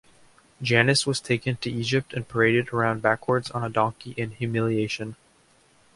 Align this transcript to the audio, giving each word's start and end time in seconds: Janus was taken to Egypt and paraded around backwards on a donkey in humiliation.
Janus 0.63 1.05
was 1.05 1.19
taken 1.21 1.57
to 1.57 1.69
Egypt 1.69 2.11
and 2.15 2.27
paraded 2.27 2.69
around 2.73 3.03
backwards 3.03 3.51
on 3.51 3.63
a 3.63 3.69
donkey 3.69 4.13
in 4.17 4.31
humiliation. 4.31 5.15